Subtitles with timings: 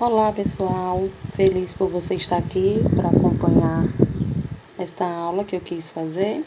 [0.00, 3.86] Olá pessoal, feliz por você estar aqui para acompanhar
[4.78, 6.42] esta aula que eu quis fazer,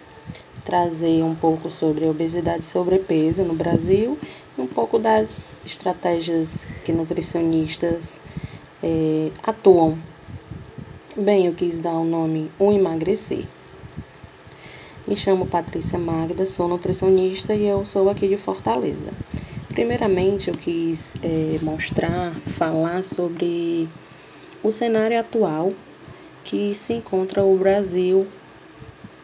[0.66, 4.18] trazer um pouco sobre obesidade e sobrepeso no Brasil
[4.58, 8.20] e um pouco das estratégias que nutricionistas
[8.82, 10.00] é, atuam.
[11.16, 13.46] Bem, eu quis dar o nome O Emagrecer.
[15.08, 19.14] Me chamo Patrícia Magda, sou nutricionista e eu sou aqui de Fortaleza.
[19.74, 23.90] Primeiramente, eu quis é, mostrar, falar sobre
[24.64, 25.74] o cenário atual
[26.44, 28.28] que se encontra o Brasil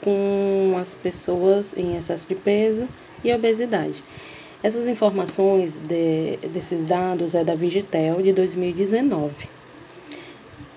[0.04, 2.90] com as pessoas em excesso de peso
[3.24, 4.04] e obesidade.
[4.64, 9.48] Essas informações de, desses dados é da Vigitel de 2019.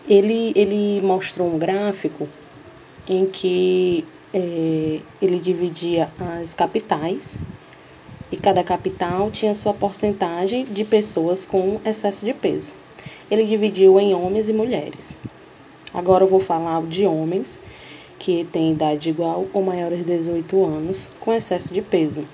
[0.06, 2.28] Ele, ele mostrou um gráfico
[3.08, 4.04] em que
[4.34, 7.38] é, ele dividia as capitais
[8.32, 12.72] e cada capital tinha sua porcentagem de pessoas com excesso de peso.
[13.30, 15.18] Ele dividiu em homens e mulheres.
[15.92, 17.58] Agora eu vou falar de homens
[18.18, 22.24] que têm idade igual ou maior de 18 anos com excesso de peso.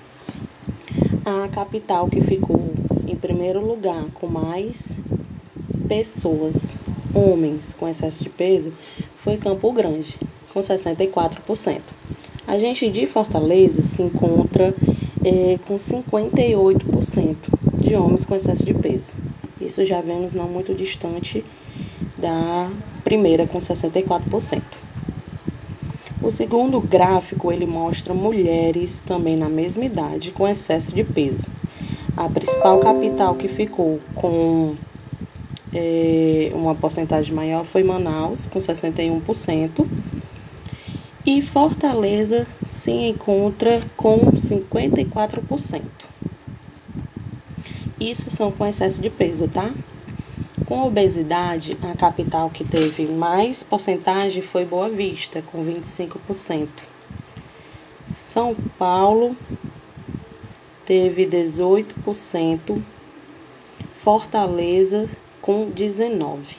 [1.25, 2.73] A capital que ficou
[3.05, 4.97] em primeiro lugar com mais
[5.87, 6.77] pessoas,
[7.13, 8.71] homens com excesso de peso,
[9.15, 10.17] foi Campo Grande,
[10.53, 11.81] com 64%.
[12.47, 14.73] A gente de Fortaleza se encontra
[15.23, 17.35] é, com 58%
[17.79, 19.13] de homens com excesso de peso.
[19.59, 21.43] Isso já vemos não muito distante
[22.17, 22.69] da
[23.03, 24.61] primeira, com 64%.
[26.21, 31.47] O segundo gráfico ele mostra mulheres também na mesma idade com excesso de peso.
[32.15, 34.75] A principal capital que ficou com
[35.73, 39.87] é, uma porcentagem maior foi Manaus, com 61%.
[41.31, 45.83] E Fortaleza se encontra com 54%.
[47.99, 49.71] Isso são com excesso de peso, tá?
[50.65, 56.67] Com obesidade, a capital que teve mais porcentagem foi Boa Vista, com 25%.
[58.07, 59.37] São Paulo
[60.83, 62.81] teve 18%.
[63.93, 65.07] Fortaleza
[65.43, 66.55] com 19%.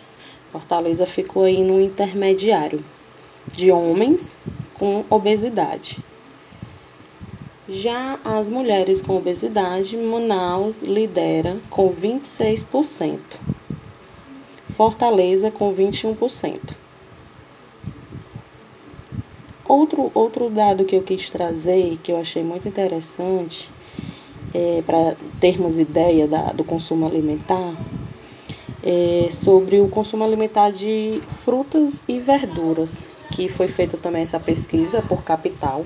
[0.52, 2.84] Fortaleza ficou aí no intermediário
[3.52, 4.37] de homens
[4.80, 6.02] com obesidade.
[7.68, 13.20] Já as mulheres com obesidade, Manaus lidera com 26%,
[14.74, 16.58] Fortaleza com 21%.
[19.69, 23.69] Outro, outro dado que eu quis trazer, que eu achei muito interessante,
[24.54, 27.76] é, para termos ideia da, do consumo alimentar,
[28.82, 35.02] é sobre o consumo alimentar de frutas e verduras que foi feita também essa pesquisa
[35.02, 35.84] por capital,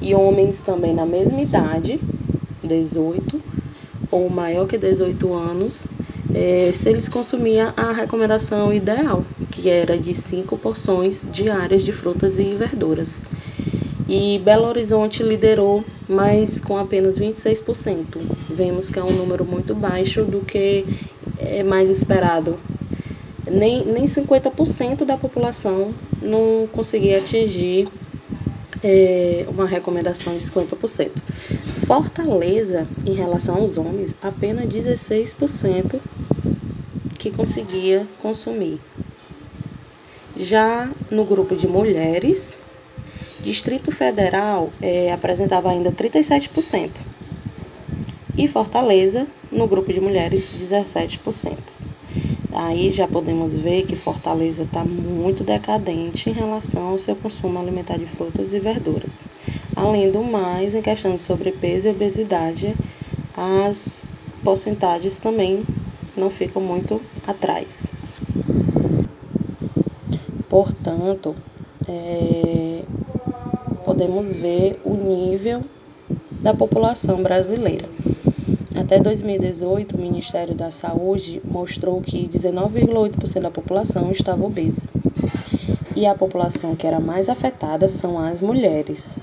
[0.00, 2.00] e homens também na mesma idade,
[2.62, 3.40] 18
[4.10, 5.86] ou maior que 18 anos,
[6.34, 12.38] é, se eles consumiam a recomendação ideal, que era de 5 porções diárias de frutas
[12.38, 13.22] e verduras.
[14.08, 18.18] E Belo Horizonte liderou, mas com apenas 26%.
[18.48, 20.84] Vemos que é um número muito baixo do que
[21.38, 22.58] é mais esperado
[23.46, 27.88] nem, nem 50% da população não conseguia atingir
[28.82, 31.10] é, uma recomendação de 50%.
[31.86, 36.00] Fortaleza, em relação aos homens, apenas 16%
[37.18, 38.78] que conseguia consumir.
[40.36, 42.62] Já no grupo de mulheres,
[43.42, 46.90] Distrito Federal é, apresentava ainda 37%.
[48.36, 51.58] E Fortaleza, no grupo de mulheres, 17%.
[52.52, 57.96] Aí já podemos ver que Fortaleza está muito decadente em relação ao seu consumo alimentar
[57.96, 59.28] de frutas e verduras.
[59.76, 62.74] Além do mais, em questão de sobrepeso e obesidade,
[63.36, 64.04] as
[64.42, 65.64] porcentagens também
[66.16, 67.88] não ficam muito atrás.
[70.48, 71.36] Portanto,
[71.88, 72.82] é,
[73.84, 75.62] podemos ver o nível
[76.42, 77.99] da população brasileira.
[78.74, 84.82] Até 2018, o Ministério da Saúde mostrou que 19,8% da população estava obesa.
[85.94, 89.22] E a população que era mais afetada são as mulheres.